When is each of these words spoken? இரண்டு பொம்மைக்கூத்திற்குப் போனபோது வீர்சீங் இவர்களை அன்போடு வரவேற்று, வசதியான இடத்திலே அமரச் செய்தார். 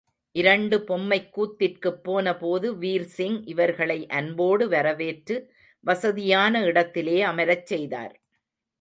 இரண்டு 0.35 0.77
பொம்மைக்கூத்திற்குப் 0.79 1.99
போனபோது 2.03 2.75
வீர்சீங் 2.75 3.41
இவர்களை 3.45 4.07
அன்போடு 4.11 4.67
வரவேற்று, 4.69 5.37
வசதியான 5.83 6.63
இடத்திலே 6.63 7.21
அமரச் 7.23 7.65
செய்தார். 7.65 8.15